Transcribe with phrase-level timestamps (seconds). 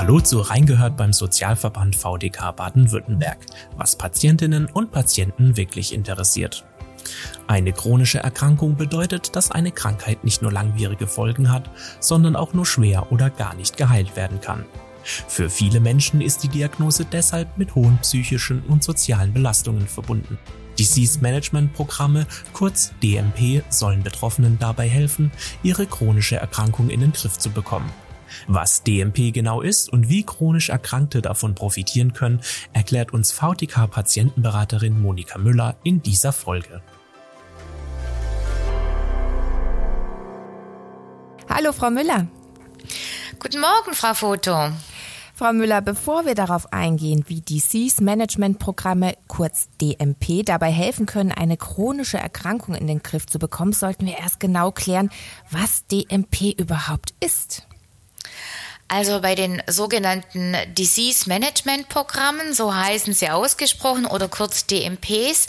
[0.00, 3.36] Hallo zu Reingehört beim Sozialverband VDK Baden-Württemberg,
[3.76, 6.64] was Patientinnen und Patienten wirklich interessiert.
[7.46, 11.68] Eine chronische Erkrankung bedeutet, dass eine Krankheit nicht nur langwierige Folgen hat,
[12.00, 14.64] sondern auch nur schwer oder gar nicht geheilt werden kann.
[15.04, 20.38] Für viele Menschen ist die Diagnose deshalb mit hohen psychischen und sozialen Belastungen verbunden.
[20.78, 25.30] Disease Management Programme, kurz DMP, sollen Betroffenen dabei helfen,
[25.62, 27.92] ihre chronische Erkrankung in den Griff zu bekommen.
[28.46, 32.40] Was DMP genau ist und wie chronisch Erkrankte davon profitieren können,
[32.72, 36.82] erklärt uns VTK-Patientenberaterin Monika Müller in dieser Folge.
[41.48, 42.26] Hallo, Frau Müller.
[43.38, 44.70] Guten Morgen, Frau Foto.
[45.34, 51.32] Frau Müller, bevor wir darauf eingehen, wie Disease Management Programme, kurz DMP, dabei helfen können,
[51.32, 55.08] eine chronische Erkrankung in den Griff zu bekommen, sollten wir erst genau klären,
[55.50, 57.66] was DMP überhaupt ist.
[58.92, 65.46] Also bei den sogenannten Disease Management Programmen, so heißen sie ausgesprochen oder kurz DMPs,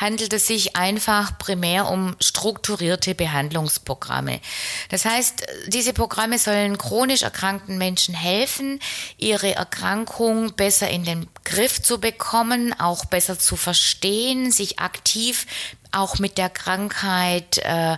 [0.00, 4.40] handelt es sich einfach primär um strukturierte Behandlungsprogramme.
[4.88, 8.80] Das heißt, diese Programme sollen chronisch erkrankten Menschen helfen,
[9.18, 15.46] ihre Erkrankung besser in den Griff zu bekommen, auch besser zu verstehen, sich aktiv
[15.92, 17.96] auch mit der Krankheit äh,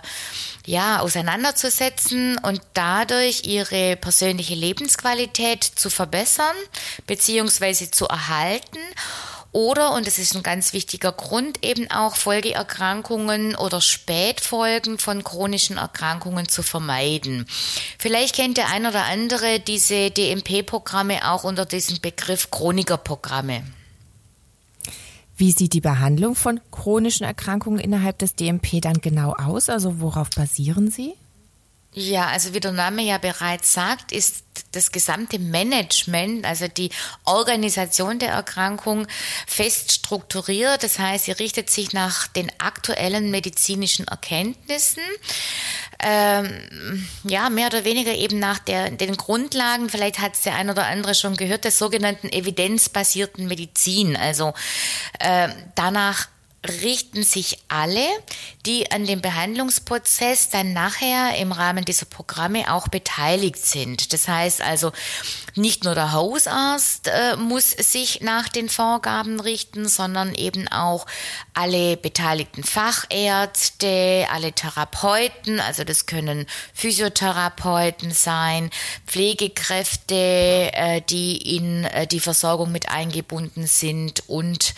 [0.65, 6.55] ja auseinanderzusetzen und dadurch ihre persönliche Lebensqualität zu verbessern
[7.05, 8.79] beziehungsweise zu erhalten
[9.53, 15.77] oder, und das ist ein ganz wichtiger Grund, eben auch Folgeerkrankungen oder Spätfolgen von chronischen
[15.77, 17.45] Erkrankungen zu vermeiden.
[17.99, 23.63] Vielleicht kennt der ein oder andere diese DMP-Programme auch unter diesem Begriff Chronikerprogramme.
[25.37, 29.69] Wie sieht die Behandlung von chronischen Erkrankungen innerhalb des DMP dann genau aus?
[29.69, 31.13] Also worauf basieren sie?
[31.95, 36.89] Ja, also wie der Name ja bereits sagt, ist das gesamte Management, also die
[37.23, 39.07] Organisation der Erkrankung
[39.45, 40.81] fest strukturiert.
[40.81, 45.03] Das heißt, sie richtet sich nach den aktuellen medizinischen Erkenntnissen.
[45.99, 50.71] Ähm, ja, mehr oder weniger eben nach der, den Grundlagen, vielleicht hat es der ein
[50.71, 54.17] oder andere schon gehört, der sogenannten evidenzbasierten Medizin.
[54.17, 54.53] Also
[55.19, 56.27] äh, danach
[56.81, 58.07] richten sich alle,
[58.65, 64.13] die an dem Behandlungsprozess dann nachher im Rahmen dieser Programme auch beteiligt sind.
[64.13, 64.91] Das heißt also,
[65.55, 71.05] nicht nur der Hausarzt äh, muss sich nach den Vorgaben richten, sondern eben auch
[71.53, 78.69] alle beteiligten Fachärzte, alle Therapeuten, also das können Physiotherapeuten sein,
[79.05, 84.73] Pflegekräfte, äh, die in äh, die Versorgung mit eingebunden sind und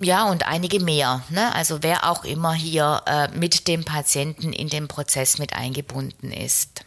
[0.00, 1.22] ja, und einige mehr.
[1.28, 1.54] Ne?
[1.54, 6.84] Also wer auch immer hier äh, mit dem Patienten in den Prozess mit eingebunden ist.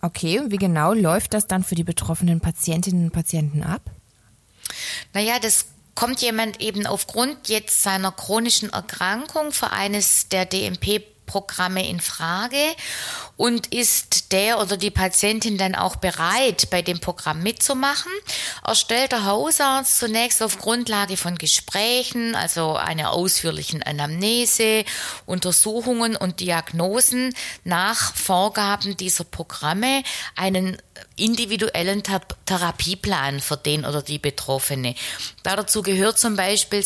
[0.00, 3.82] Okay, und wie genau läuft das dann für die betroffenen Patientinnen und Patienten ab?
[5.12, 11.86] Naja, das kommt jemand eben aufgrund jetzt seiner chronischen Erkrankung für eines der DMP Programme
[11.88, 12.56] in Frage?
[13.36, 18.12] Und ist der oder die Patientin dann auch bereit, bei dem Programm mitzumachen,
[18.64, 24.84] erstellt der Hausarzt zunächst auf Grundlage von Gesprächen, also einer ausführlichen Anamnese,
[25.26, 30.02] Untersuchungen und Diagnosen nach Vorgaben dieser Programme
[30.34, 30.78] einen
[31.16, 32.02] individuellen
[32.44, 34.94] Therapieplan für den oder die Betroffene.
[35.42, 36.84] Dazu gehört zum Beispiel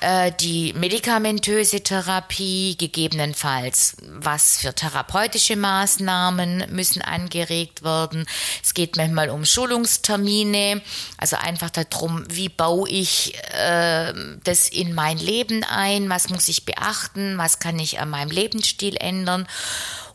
[0.00, 8.26] äh, die medikamentöse Therapie, gegebenenfalls was für therapeutische Maßnahmen müssen angeregt werden.
[8.62, 10.80] Es geht manchmal um Schulungstermine,
[11.16, 14.12] also einfach darum, wie baue ich äh,
[14.44, 18.96] das in mein Leben ein, was muss ich beachten, was kann ich an meinem Lebensstil
[18.96, 19.46] ändern.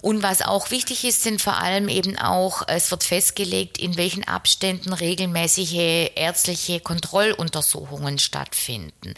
[0.04, 4.26] Und was auch wichtig ist, sind vor allem eben auch, es wird festgelegt, in welchen
[4.26, 9.14] Abständen regelmäßige ärztliche Kontrolluntersuchungen stattfinden.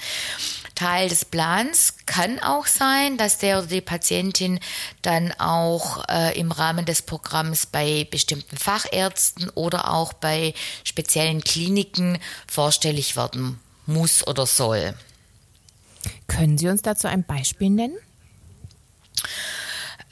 [0.75, 4.59] Teil des Plans kann auch sein, dass der oder die Patientin
[5.01, 10.53] dann auch äh, im Rahmen des Programms bei bestimmten Fachärzten oder auch bei
[10.83, 14.93] speziellen Kliniken vorstellig werden muss oder soll.
[16.27, 17.97] Können Sie uns dazu ein Beispiel nennen?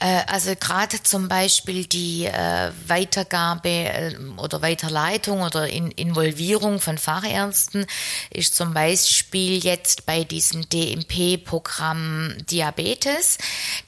[0.00, 6.98] Äh, also gerade zum Beispiel die äh, Weitergabe äh, oder Weiterleitung oder in Involvierung von
[6.98, 7.86] Fachärzten
[8.30, 13.38] ist zum Beispiel jetzt bei diesem DMP-Programm Diabetes.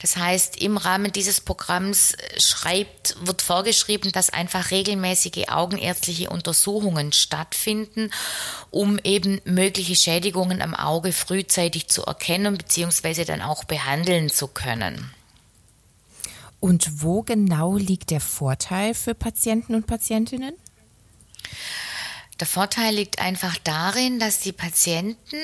[0.01, 8.11] Das heißt, im Rahmen dieses Programms schreibt, wird vorgeschrieben, dass einfach regelmäßige augenärztliche Untersuchungen stattfinden,
[8.71, 13.25] um eben mögliche Schädigungen am Auge frühzeitig zu erkennen bzw.
[13.25, 15.11] dann auch behandeln zu können.
[16.59, 20.55] Und wo genau liegt der Vorteil für Patienten und Patientinnen?
[22.39, 25.37] Der Vorteil liegt einfach darin, dass die Patienten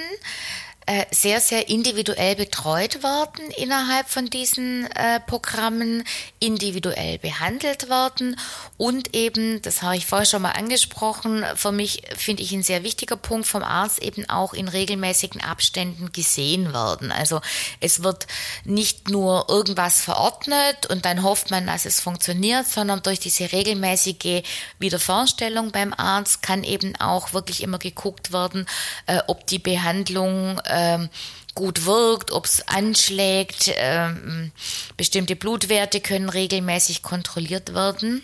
[0.86, 6.04] äh, sehr, sehr individuell betreut werden innerhalb von diesen äh, Programmen,
[6.40, 8.36] individuell behandelt werden
[8.78, 12.84] und eben, das habe ich vorher schon mal angesprochen, für mich finde ich ein sehr
[12.84, 17.12] wichtiger Punkt vom Arzt eben auch in regelmäßigen Abständen gesehen werden.
[17.12, 17.42] Also
[17.80, 18.28] es wird
[18.66, 24.44] nicht nur irgendwas verordnet und dann hofft man, dass es funktioniert, sondern durch diese regelmäßige
[24.80, 28.66] Wiedervorstellung beim Arzt kann eben auch wirklich immer geguckt werden,
[29.08, 31.10] äh, ob die Behandlung ähm,
[31.56, 33.72] gut wirkt, ob es anschlägt.
[33.76, 34.52] Ähm,
[34.98, 38.22] bestimmte Blutwerte können regelmäßig kontrolliert werden.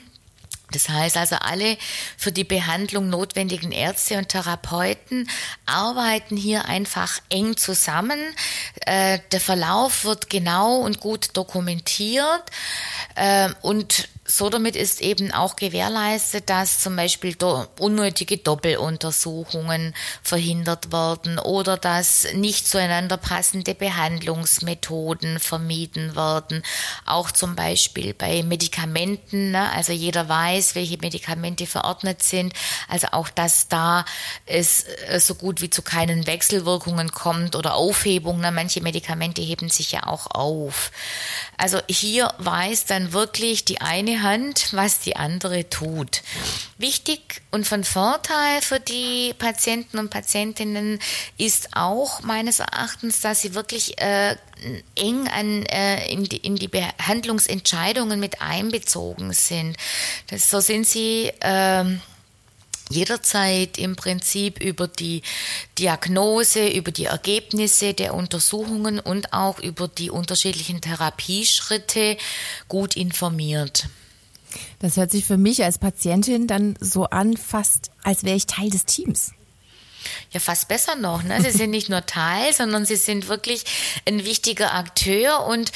[0.71, 1.77] Das heißt also, alle
[2.17, 5.27] für die Behandlung notwendigen Ärzte und Therapeuten
[5.65, 8.19] arbeiten hier einfach eng zusammen.
[8.85, 12.43] Äh, der Verlauf wird genau und gut dokumentiert
[13.15, 17.35] äh, und so damit ist eben auch gewährleistet, dass zum Beispiel
[17.79, 26.61] unnötige Doppeluntersuchungen verhindert werden oder dass nicht zueinander passende Behandlungsmethoden vermieden werden.
[27.07, 29.71] Auch zum Beispiel bei Medikamenten, ne?
[29.71, 32.53] also jeder weiß, welche Medikamente verordnet sind.
[32.87, 34.05] Also auch, dass da
[34.45, 38.41] es äh, so gut wie zu keinen Wechselwirkungen kommt oder Aufhebung.
[38.41, 38.51] Ne?
[38.51, 40.91] Manche Medikamente heben sich ja auch auf.
[41.59, 46.21] Also hier weiß dann wirklich die eine Hand, was die andere tut.
[46.77, 50.99] Wichtig und von Vorteil für die Patienten und Patientinnen
[51.37, 54.37] ist auch meines Erachtens, dass sie wirklich äh,
[54.95, 59.75] eng an, äh, in, die, in die Behandlungsentscheidungen mit einbezogen sind.
[60.27, 61.33] Das, so sind sie.
[61.41, 61.83] Äh,
[62.89, 65.21] jederzeit im Prinzip über die
[65.77, 72.17] Diagnose, über die Ergebnisse der Untersuchungen und auch über die unterschiedlichen Therapieschritte
[72.67, 73.87] gut informiert.
[74.79, 78.69] Das hört sich für mich als Patientin dann so an, fast als wäre ich Teil
[78.69, 79.31] des Teams.
[80.31, 81.23] Ja, fast besser noch.
[81.23, 81.41] Ne?
[81.41, 83.63] Sie sind nicht nur Teil, sondern sie sind wirklich
[84.07, 85.71] ein wichtiger Akteur und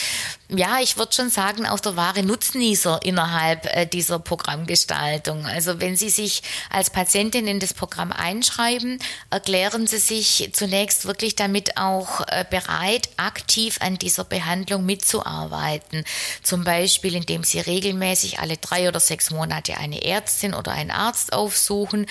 [0.56, 5.46] ja, ich würde schon sagen, auch der wahre Nutznießer innerhalb äh, dieser Programmgestaltung.
[5.46, 9.00] Also wenn Sie sich als Patientin in das Programm einschreiben,
[9.32, 16.04] erklären Sie sich zunächst wirklich damit auch äh, bereit, aktiv an dieser Behandlung mitzuarbeiten.
[16.44, 21.34] Zum Beispiel, indem Sie regelmäßig alle drei oder sechs Monate eine Ärztin oder einen Arzt
[21.34, 22.06] aufsuchen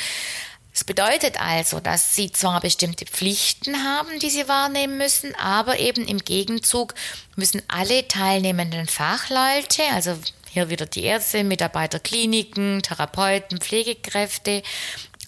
[0.75, 6.07] es bedeutet also, dass sie zwar bestimmte Pflichten haben, die sie wahrnehmen müssen, aber eben
[6.07, 6.95] im Gegenzug
[7.37, 10.17] müssen alle teilnehmenden Fachleute, also
[10.51, 14.63] hier wieder die Ärzte, Mitarbeiter Kliniken, Therapeuten, Pflegekräfte,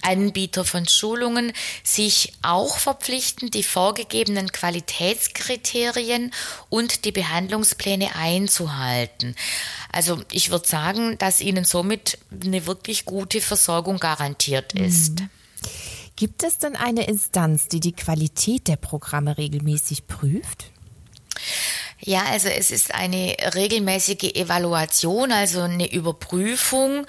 [0.05, 1.53] Anbieter von Schulungen
[1.83, 6.33] sich auch verpflichten, die vorgegebenen Qualitätskriterien
[6.69, 9.35] und die Behandlungspläne einzuhalten.
[9.91, 14.85] Also ich würde sagen, dass ihnen somit eine wirklich gute Versorgung garantiert mhm.
[16.17, 20.71] Gibt es denn eine Instanz, die die Qualität der Programme regelmäßig prüft?
[22.07, 27.07] Ja, also es ist eine regelmäßige Evaluation, also eine Überprüfung,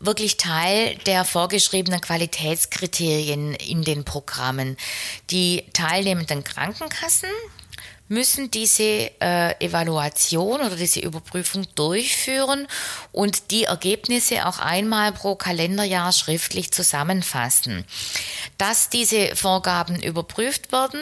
[0.00, 4.78] wirklich Teil der vorgeschriebenen Qualitätskriterien in den Programmen.
[5.30, 7.28] Die teilnehmenden Krankenkassen
[8.08, 12.66] müssen diese äh, Evaluation oder diese Überprüfung durchführen
[13.12, 17.84] und die Ergebnisse auch einmal pro Kalenderjahr schriftlich zusammenfassen.
[18.56, 21.00] Dass diese Vorgaben überprüft werden,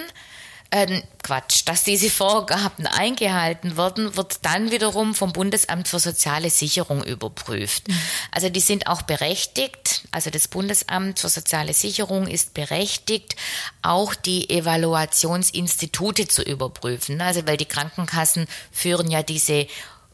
[0.70, 7.02] äh, Quatsch, dass diese Vorgaben eingehalten werden, wird dann wiederum vom Bundesamt für soziale Sicherung
[7.02, 7.88] überprüft.
[7.88, 7.98] Mhm.
[8.30, 13.36] Also die sind auch berechtigt, also das Bundesamt für soziale Sicherung ist berechtigt,
[13.82, 17.20] auch die Evaluationsinstitute zu überprüfen.
[17.20, 19.66] Also weil die Krankenkassen führen ja diese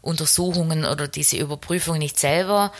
[0.02, 2.72] Untersuchungen oder diese Überprüfung nicht selber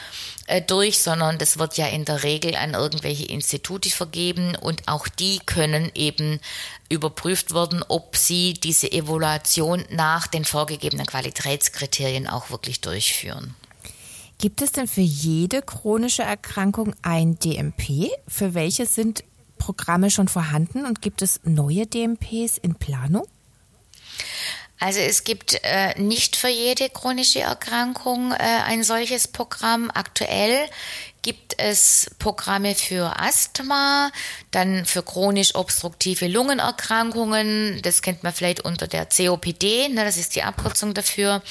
[0.46, 5.08] äh, durch, sondern das wird ja in der Regel an irgendwelche Institute vergeben und auch
[5.08, 6.40] die können eben
[6.88, 13.54] überprüft werden, ob sie diese Evaluation nach den vorgegebenen Qualitätskriterien auch wirklich durchführen.
[14.38, 18.10] Gibt es denn für jede chronische Erkrankung ein DMP?
[18.26, 19.22] Für welche sind
[19.56, 23.24] Programme schon vorhanden und gibt es neue DMPs in Planung?
[24.82, 29.92] Also es gibt äh, nicht für jede chronische Erkrankung äh, ein solches Programm.
[29.94, 30.68] Aktuell
[31.22, 34.10] gibt es Programme für Asthma,
[34.50, 40.34] dann für chronisch obstruktive Lungenerkrankungen, das kennt man vielleicht unter der COPD, ne, das ist
[40.34, 41.42] die Abkürzung dafür.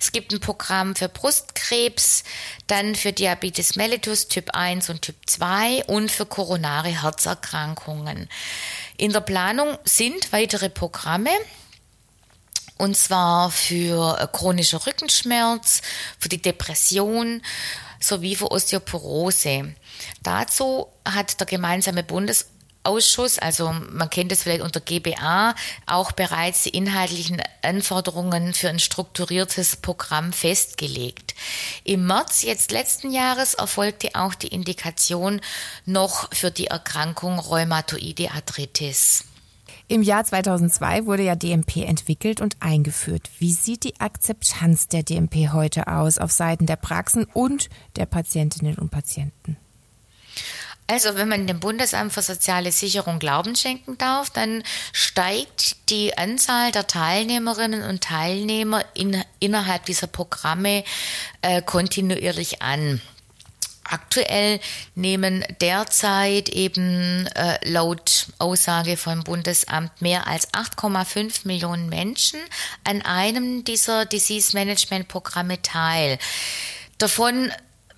[0.00, 2.24] Es gibt ein Programm für Brustkrebs,
[2.66, 8.28] dann für Diabetes mellitus Typ 1 und Typ 2 und für koronare Herzerkrankungen.
[8.96, 11.30] In der Planung sind weitere Programme,
[12.80, 15.82] und zwar für äh, chronischer Rückenschmerz,
[16.18, 17.42] für die Depression,
[18.00, 19.74] sowie für Osteoporose.
[20.22, 22.46] Dazu hat der gemeinsame Bundes
[22.82, 28.78] Ausschuss, also man kennt es vielleicht unter GBA, auch bereits die inhaltlichen Anforderungen für ein
[28.78, 31.34] strukturiertes Programm festgelegt.
[31.84, 35.42] Im März jetzt letzten Jahres erfolgte auch die Indikation
[35.84, 39.24] noch für die Erkrankung Rheumatoide Arthritis.
[39.90, 43.28] Im Jahr 2002 wurde ja DMP entwickelt und eingeführt.
[43.40, 48.78] Wie sieht die Akzeptanz der DMP heute aus auf Seiten der Praxen und der Patientinnen
[48.78, 49.56] und Patienten?
[50.86, 56.70] Also wenn man dem Bundesamt für soziale Sicherung Glauben schenken darf, dann steigt die Anzahl
[56.70, 60.84] der Teilnehmerinnen und Teilnehmer in, innerhalb dieser Programme
[61.42, 63.00] äh, kontinuierlich an.
[63.90, 64.60] Aktuell
[64.94, 72.40] nehmen derzeit eben äh, laut Aussage vom Bundesamt mehr als 8,5 Millionen Menschen
[72.84, 76.18] an einem dieser Disease Management Programme teil.
[76.98, 77.50] Davon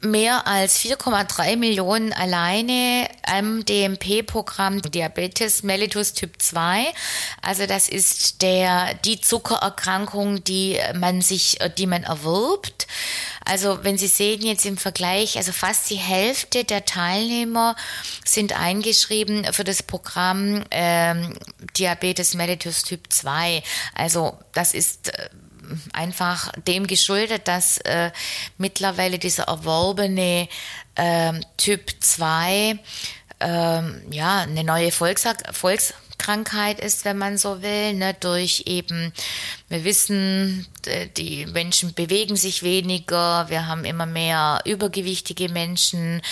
[0.02, 6.87] mehr als 4,3 Millionen alleine am DMP-Programm Diabetes mellitus Typ 2.
[7.40, 12.87] Also das ist der, die Zuckererkrankung, die man sich, die man erwirbt.
[13.44, 17.76] Also wenn Sie sehen jetzt im Vergleich, also fast die Hälfte der Teilnehmer
[18.25, 21.35] sind eingeschrieben für das Programm ähm,
[21.76, 23.62] Diabetes mellitus Typ 2.
[23.94, 25.28] Also das ist äh,
[25.92, 28.10] einfach dem geschuldet, dass äh,
[28.58, 30.48] mittlerweile dieser erworbene
[30.94, 32.78] äh, Typ 2
[33.40, 39.12] äh, ja, eine neue Volks Volkskrankheit ist, wenn man so will, ne, durch eben,
[39.68, 40.66] wir wissen,
[41.16, 46.22] die Menschen bewegen sich weniger, wir haben immer mehr übergewichtige Menschen.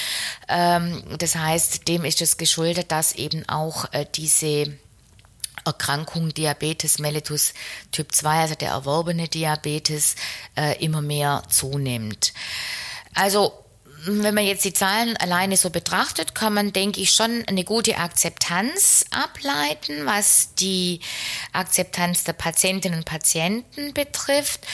[0.48, 4.72] Ähm, das heißt, dem ist es geschuldet, dass eben auch äh, diese
[5.64, 7.54] Erkrankung Diabetes mellitus
[7.92, 10.16] Typ 2, also der erworbene Diabetes,
[10.56, 12.32] äh, immer mehr zunimmt.
[13.14, 13.52] Also
[14.06, 17.98] wenn man jetzt die Zahlen alleine so betrachtet, kann man, denke ich, schon eine gute
[17.98, 21.00] Akzeptanz ableiten, was die
[21.52, 24.66] Akzeptanz der Patientinnen und Patienten betrifft.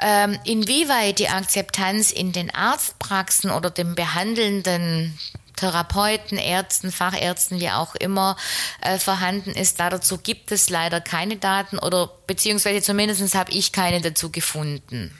[0.00, 5.18] Ähm, inwieweit die Akzeptanz in den Arztpraxen oder dem behandelnden
[5.56, 8.36] Therapeuten, Ärzten, Fachärzten, wie auch immer
[8.80, 9.78] äh, vorhanden ist.
[9.78, 15.12] Dazu gibt es leider keine Daten oder beziehungsweise zumindest habe ich keine dazu gefunden.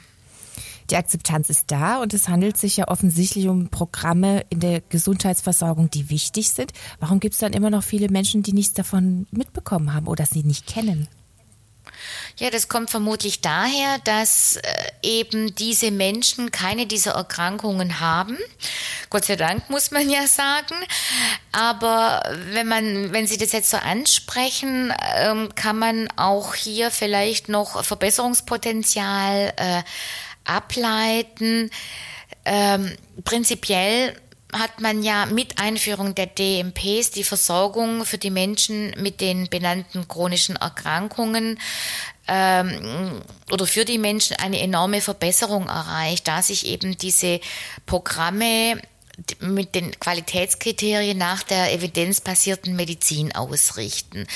[0.91, 5.89] Die Akzeptanz ist da und es handelt sich ja offensichtlich um Programme in der Gesundheitsversorgung,
[5.89, 6.73] die wichtig sind.
[6.99, 10.43] Warum gibt es dann immer noch viele Menschen, die nichts davon mitbekommen haben oder sie
[10.43, 11.07] nicht kennen?
[12.37, 14.61] Ja, das kommt vermutlich daher, dass äh,
[15.01, 18.37] eben diese Menschen keine dieser Erkrankungen haben.
[19.09, 20.75] Gott sei Dank muss man ja sagen.
[21.53, 27.47] Aber wenn man, wenn Sie das jetzt so ansprechen, ähm, kann man auch hier vielleicht
[27.47, 29.83] noch Verbesserungspotenzial äh,
[30.43, 31.71] ableiten.
[32.43, 34.13] Ähm, prinzipiell
[34.51, 40.07] hat man ja mit Einführung der DMPs die Versorgung für die Menschen mit den benannten
[40.07, 41.59] chronischen Erkrankungen
[42.27, 47.39] ähm, oder für die Menschen eine enorme Verbesserung erreicht, da sich eben diese
[47.85, 48.81] Programme
[49.39, 54.27] mit den Qualitätskriterien nach der evidenzbasierten Medizin ausrichten.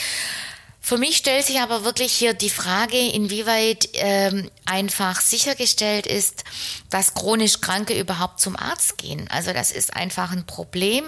[0.81, 6.46] Für mich stellt sich aber wirklich hier die Frage, inwieweit ähm, einfach sichergestellt ist,
[6.89, 9.27] dass chronisch Kranke überhaupt zum Arzt gehen.
[9.29, 11.03] Also das ist einfach ein Problem.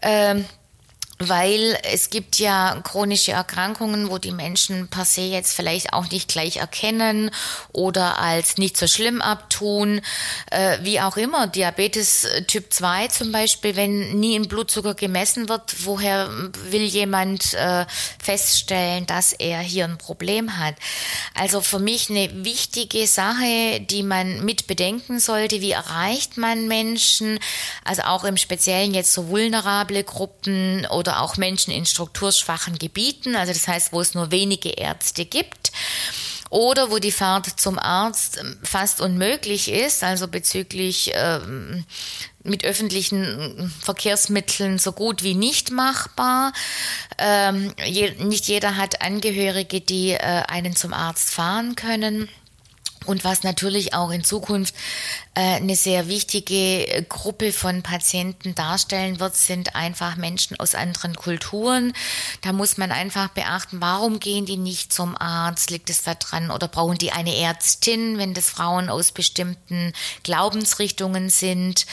[0.00, 0.44] Ähm,
[1.28, 6.28] weil es gibt ja chronische Erkrankungen, wo die Menschen per se jetzt vielleicht auch nicht
[6.28, 7.30] gleich erkennen
[7.72, 10.00] oder als nicht so schlimm abtun,
[10.50, 11.46] äh, wie auch immer.
[11.46, 16.28] Diabetes Typ 2 zum Beispiel, wenn nie ein Blutzucker gemessen wird, woher
[16.70, 17.86] will jemand äh,
[18.22, 20.74] feststellen, dass er hier ein Problem hat?
[21.34, 27.38] Also für mich eine wichtige Sache, die man mit bedenken sollte, wie erreicht man Menschen,
[27.84, 33.36] also auch im Speziellen jetzt so vulnerable Gruppen oder oder auch Menschen in strukturschwachen Gebieten,
[33.36, 35.72] also das heißt, wo es nur wenige Ärzte gibt
[36.48, 41.84] oder wo die Fahrt zum Arzt ähm, fast unmöglich ist, also bezüglich ähm,
[42.44, 46.52] mit öffentlichen Verkehrsmitteln so gut wie nicht machbar.
[47.18, 52.28] Ähm, je, nicht jeder hat Angehörige, die äh, einen zum Arzt fahren können.
[53.06, 54.74] Und was natürlich auch in Zukunft
[55.31, 61.94] äh, eine sehr wichtige Gruppe von Patienten darstellen wird, sind einfach Menschen aus anderen Kulturen.
[62.42, 65.70] Da muss man einfach beachten, warum gehen die nicht zum Arzt?
[65.70, 66.50] Liegt es da dran?
[66.50, 71.86] Oder brauchen die eine Ärztin, wenn das Frauen aus bestimmten Glaubensrichtungen sind?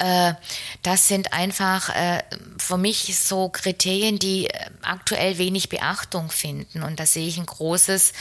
[0.00, 0.34] Äh,
[0.82, 2.24] das sind einfach äh,
[2.58, 4.48] für mich so Kriterien, die
[4.82, 6.82] aktuell wenig Beachtung finden.
[6.82, 8.14] Und da sehe ich ein großes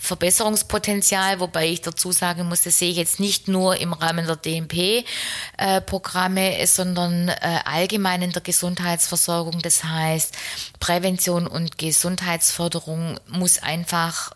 [0.00, 4.26] Verbesserungspotenzial, wobei ich dazu sagen muss, das sehe ich jetzt nicht nur im Rahmen Rahmen
[4.26, 7.30] der DMP-Programme, äh, sondern
[7.64, 9.60] allgemein in der Gesundheitsversorgung.
[9.60, 10.34] Das heißt,
[10.80, 14.32] Prävention und Gesundheitsförderung muss einfach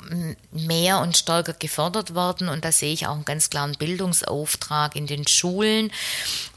[0.50, 2.48] mehr und stärker gefördert werden.
[2.48, 5.90] Und da sehe ich auch einen ganz klaren Bildungsauftrag in den Schulen,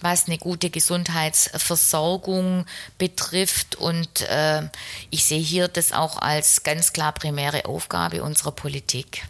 [0.01, 2.65] was eine gute Gesundheitsversorgung
[2.97, 3.75] betrifft.
[3.75, 4.63] Und äh,
[5.09, 9.23] ich sehe hier das auch als ganz klar primäre Aufgabe unserer Politik.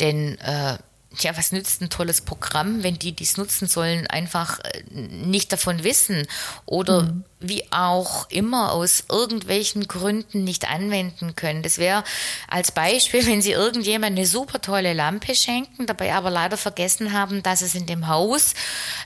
[0.00, 0.76] Denn äh,
[1.20, 5.52] ja, was nützt ein tolles Programm, wenn die, die es nutzen sollen, einfach äh, nicht
[5.52, 6.26] davon wissen
[6.66, 7.24] oder mhm.
[7.40, 11.62] wie auch immer aus irgendwelchen Gründen nicht anwenden können.
[11.62, 12.04] Das wäre
[12.48, 17.42] als Beispiel, wenn sie irgendjemand eine super tolle Lampe schenken, dabei aber leider vergessen haben,
[17.42, 18.54] dass es in dem Haus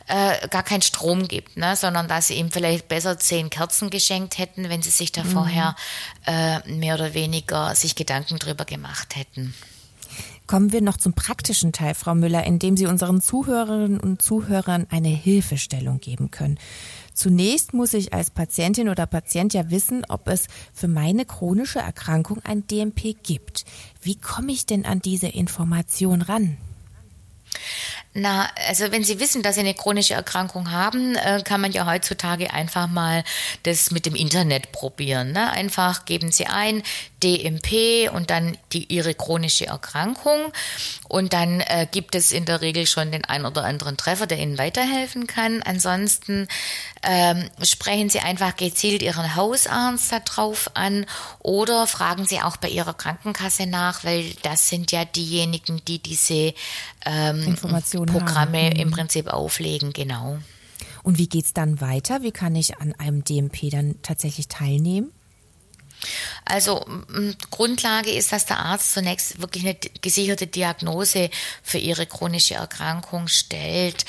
[0.07, 1.77] äh, gar keinen Strom gibt, ne?
[1.77, 5.31] sondern dass sie ihm vielleicht besser zehn Kerzen geschenkt hätten, wenn sie sich da mhm.
[5.31, 5.77] vorher
[6.27, 9.55] äh, mehr oder weniger sich Gedanken drüber gemacht hätten.
[10.49, 14.87] Kommen wir noch zum praktischen Teil, Frau Müller, in dem Sie unseren Zuhörerinnen und Zuhörern
[14.89, 16.59] eine Hilfestellung geben können.
[17.13, 22.41] Zunächst muss ich als Patientin oder Patient ja wissen, ob es für meine chronische Erkrankung
[22.45, 23.67] ein DMP gibt.
[24.01, 26.57] Wie komme ich denn an diese Information ran?
[28.15, 31.87] Na, also wenn Sie wissen, dass Sie eine chronische Erkrankung haben, äh, kann man ja
[31.87, 33.23] heutzutage einfach mal
[33.65, 35.33] das mit dem Internet probieren.
[35.33, 35.51] Ne?
[35.51, 36.83] Einfach geben Sie ein
[37.23, 40.53] DMP und dann die, Ihre chronische Erkrankung
[41.09, 44.39] und dann äh, gibt es in der Regel schon den ein oder anderen Treffer, der
[44.39, 45.63] Ihnen weiterhelfen kann.
[45.63, 46.49] Ansonsten
[47.03, 51.07] ähm, sprechen Sie einfach gezielt Ihren Hausarzt darauf an
[51.41, 56.55] oder fragen Sie auch bei Ihrer Krankenkasse nach, weil das sind ja diejenigen, die diese
[57.05, 57.57] ähm,
[58.13, 58.91] Programme im.
[58.91, 60.39] Prinzip auflegen, genau.
[61.03, 62.23] Und wie geht es dann weiter?
[62.23, 65.13] Wie kann ich an einem DMP dann tatsächlich teilnehmen?
[66.45, 66.85] Also
[67.51, 71.31] Grundlage ist, dass der Arzt zunächst wirklich eine gesicherte Diagnose
[71.63, 74.05] für ihre chronische Erkrankung stellt.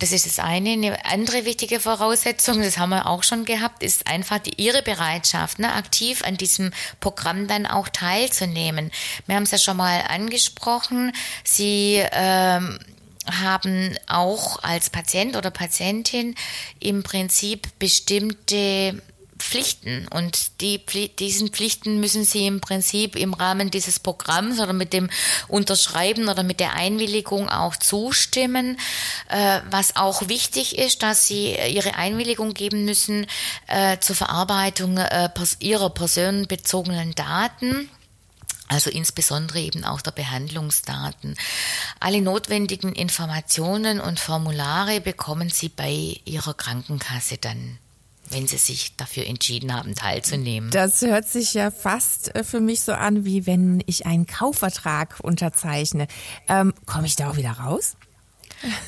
[0.00, 0.72] Das ist das eine.
[0.72, 5.58] Eine andere wichtige Voraussetzung, das haben wir auch schon gehabt, ist einfach die, ihre Bereitschaft,
[5.58, 8.90] ne, aktiv an diesem Programm dann auch teilzunehmen.
[9.26, 11.12] Wir haben es ja schon mal angesprochen.
[11.44, 12.78] Sie ähm,
[13.26, 16.34] haben auch als Patient oder Patientin
[16.78, 19.02] im Prinzip bestimmte
[19.42, 20.84] Pflichten und die,
[21.18, 25.08] diesen Pflichten müssen Sie im Prinzip im Rahmen dieses Programms oder mit dem
[25.48, 28.78] Unterschreiben oder mit der Einwilligung auch zustimmen.
[29.28, 33.26] Äh, was auch wichtig ist, dass Sie Ihre Einwilligung geben müssen
[33.66, 37.88] äh, zur Verarbeitung äh, Ihrer personenbezogenen Daten.
[38.68, 41.36] Also insbesondere eben auch der Behandlungsdaten.
[41.98, 47.78] Alle notwendigen Informationen und Formulare bekommen Sie bei Ihrer Krankenkasse dann
[48.28, 50.70] wenn sie sich dafür entschieden haben, teilzunehmen.
[50.70, 55.16] Das hört sich ja fast äh, für mich so an, wie wenn ich einen Kaufvertrag
[55.22, 56.06] unterzeichne.
[56.48, 57.96] Ähm, Komme ich da auch wieder raus?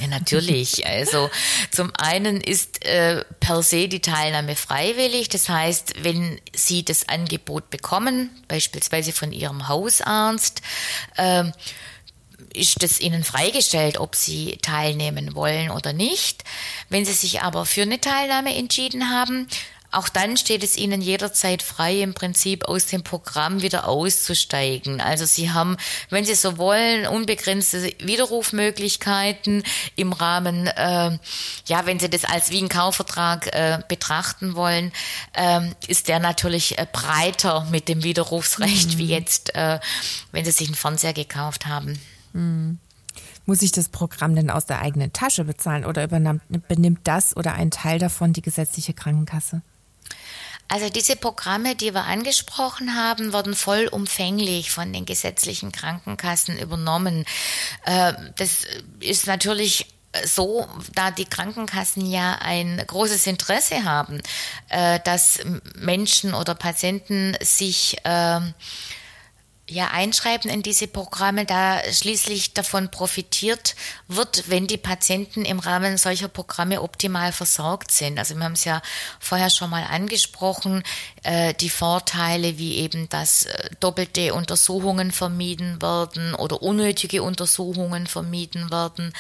[0.01, 0.87] Ja, natürlich.
[0.93, 1.31] Also
[1.71, 5.29] zum einen ist äh, per se die Teilnahme freiwillig.
[5.29, 10.61] Das heißt, wenn Sie das Angebot bekommen, beispielsweise von Ihrem Hausarzt,
[11.17, 11.45] äh,
[12.55, 16.45] ist es ihnen freigestellt, ob sie teilnehmen wollen oder nicht.
[16.89, 19.49] Wenn sie sich aber für eine Teilnahme entschieden haben,
[19.93, 25.03] auch dann steht es Ihnen jederzeit frei, im Prinzip aus dem Programm wieder auszusteigen.
[25.03, 25.77] Also Sie haben,
[26.09, 29.63] wenn Sie so wollen, unbegrenzte Widerrufmöglichkeiten
[29.95, 31.19] im Rahmen, äh,
[31.67, 34.93] ja, wenn Sie das als wie ein Kaufvertrag äh, betrachten wollen,
[35.35, 38.99] äh, ist der natürlich äh, breiter mit dem Widerrufsrecht, mhm.
[38.99, 39.79] wie jetzt, äh,
[40.33, 42.01] wenn Sie sich einen Fernseher gekauft haben.
[42.33, 42.79] Hm.
[43.45, 47.71] Muss ich das Programm denn aus der eigenen Tasche bezahlen oder benimmt das oder ein
[47.71, 49.63] Teil davon die gesetzliche Krankenkasse?
[50.69, 57.27] Also diese Programme, die wir angesprochen haben, wurden vollumfänglich von den gesetzlichen Krankenkassen übernommen.
[57.85, 58.65] Äh, das
[59.01, 59.89] ist natürlich
[60.25, 64.21] so, da die Krankenkassen ja ein großes Interesse haben,
[64.69, 65.41] äh, dass
[65.75, 68.55] Menschen oder Patienten sich ähm,
[69.73, 73.75] ja, einschreiben in diese Programme, da schließlich davon profitiert
[74.09, 78.19] wird, wenn die Patienten im Rahmen solcher Programme optimal versorgt sind.
[78.19, 78.83] Also wir haben es ja
[79.19, 80.83] vorher schon mal angesprochen,
[81.23, 88.71] äh, die Vorteile wie eben, dass äh, doppelte Untersuchungen vermieden werden oder unnötige Untersuchungen vermieden
[88.71, 89.13] werden.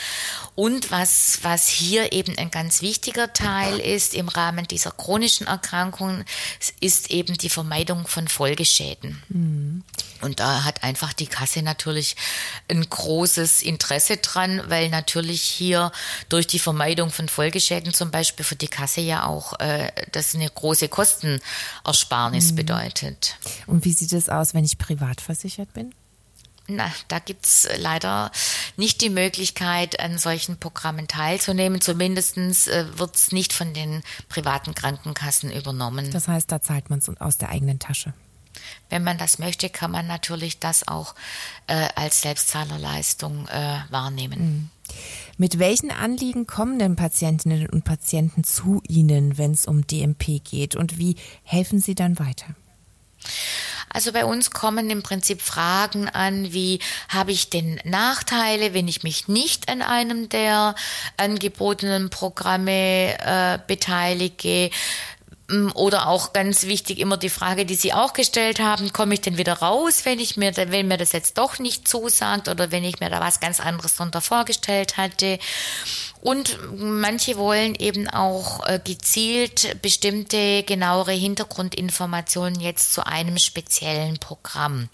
[0.54, 6.24] Und was, was hier eben ein ganz wichtiger Teil ist im Rahmen dieser chronischen Erkrankungen,
[6.80, 9.22] ist eben die Vermeidung von Folgeschäden.
[9.28, 9.84] Mhm.
[10.22, 12.14] Und da hat einfach die Kasse natürlich
[12.70, 15.90] ein großes Interesse dran, weil natürlich hier
[16.28, 20.48] durch die Vermeidung von Folgeschäden zum Beispiel für die Kasse ja auch äh, das eine
[20.48, 20.88] große
[21.92, 22.56] Kostenersparnis mhm.
[22.56, 23.36] bedeutet.
[23.66, 25.94] Und wie sieht es aus, wenn ich privat versichert bin?
[26.68, 28.30] Na, da gibt's leider
[28.76, 31.80] nicht die Möglichkeit, an solchen Programmen teilzunehmen.
[31.80, 36.10] Zumindest äh, wird's nicht von den privaten Krankenkassen übernommen.
[36.12, 38.14] Das heißt, da zahlt man es aus der eigenen Tasche.
[38.88, 41.14] Wenn man das möchte, kann man natürlich das auch
[41.66, 44.40] äh, als Selbstzahlerleistung äh, wahrnehmen.
[44.40, 44.70] Mhm.
[45.38, 50.76] Mit welchen Anliegen kommen denn Patientinnen und Patienten zu Ihnen, wenn es um DMP geht?
[50.76, 52.46] Und wie helfen Sie dann weiter?
[53.88, 56.78] Also bei uns kommen im Prinzip Fragen an, wie
[57.08, 60.74] habe ich denn Nachteile, wenn ich mich nicht an einem der
[61.18, 64.70] angebotenen Programme äh, beteilige?
[65.52, 69.20] Mm, oder auch ganz wichtig immer die Frage, die Sie auch gestellt haben, komme ich
[69.20, 72.84] denn wieder raus, wenn ich mir, wenn mir das jetzt doch nicht zusagt oder wenn
[72.84, 75.38] ich mir da was ganz anderes drunter vorgestellt hatte.
[76.22, 84.88] Und manche wollen eben auch äh, gezielt bestimmte genauere Hintergrundinformationen jetzt zu einem speziellen Programm.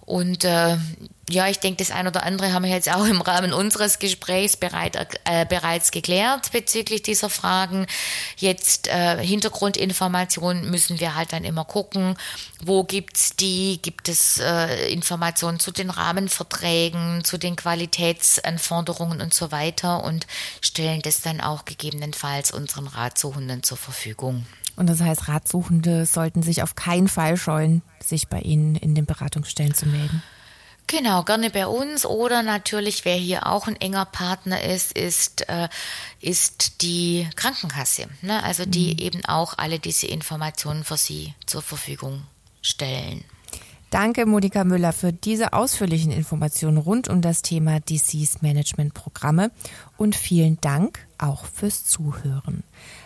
[0.00, 0.78] Und äh,
[1.28, 4.56] ja, ich denke, das ein oder andere haben wir jetzt auch im Rahmen unseres Gesprächs
[4.56, 7.86] bereit, äh, bereits geklärt bezüglich dieser Fragen.
[8.36, 12.16] Jetzt äh, Hintergrundinformationen müssen wir halt dann immer gucken,
[12.64, 13.80] wo gibt's die?
[13.82, 20.28] Gibt es äh, Informationen zu den Rahmenverträgen, zu den Qualitätsanforderungen und so weiter und
[20.60, 24.46] stellen das dann auch gegebenenfalls unseren Ratsuchenden zur Verfügung.
[24.76, 29.06] Und das heißt, Ratsuchende sollten sich auf keinen Fall scheuen, sich bei Ihnen in den
[29.06, 30.22] Beratungsstellen zu melden.
[30.88, 35.68] Genau, gerne bei uns oder natürlich, wer hier auch ein enger Partner ist, ist, äh,
[36.20, 38.06] ist die Krankenkasse.
[38.22, 38.42] Ne?
[38.44, 38.98] Also die mhm.
[38.98, 42.22] eben auch alle diese Informationen für Sie zur Verfügung
[42.62, 43.24] stellen.
[43.90, 49.50] Danke, Monika Müller, für diese ausführlichen Informationen rund um das Thema Disease Management Programme
[49.96, 52.62] und vielen Dank auch fürs Zuhören.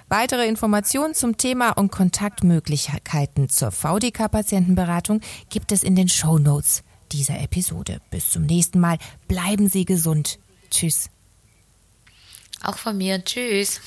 [0.08, 7.40] Weitere Informationen zum Thema und Kontaktmöglichkeiten zur VDK-Patientenberatung gibt es in den Show Notes dieser
[7.40, 8.00] Episode.
[8.10, 8.98] Bis zum nächsten Mal.
[9.28, 10.38] Bleiben Sie gesund.
[10.70, 11.10] Tschüss.
[12.62, 13.24] Auch von mir.
[13.24, 13.80] Tschüss.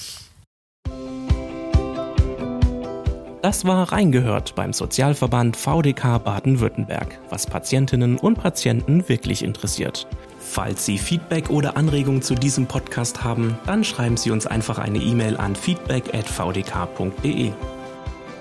[3.43, 10.07] Das war Reingehört beim Sozialverband VDK Baden-Württemberg, was Patientinnen und Patienten wirklich interessiert.
[10.39, 14.99] Falls Sie Feedback oder Anregungen zu diesem Podcast haben, dann schreiben Sie uns einfach eine
[14.99, 17.51] E-Mail an feedback@vdk.de.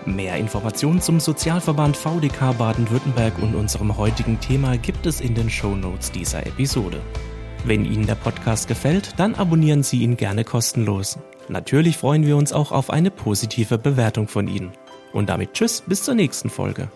[0.05, 5.77] Mehr Informationen zum Sozialverband VDK Baden-Württemberg und unserem heutigen Thema gibt es in den Show
[5.77, 7.01] Notes dieser Episode.
[7.65, 11.19] Wenn Ihnen der Podcast gefällt, dann abonnieren Sie ihn gerne kostenlos.
[11.49, 14.73] Natürlich freuen wir uns auch auf eine positive Bewertung von Ihnen.
[15.12, 16.88] Und damit Tschüss, bis zur nächsten Folge.